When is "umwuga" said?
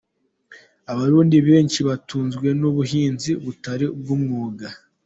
4.17-4.67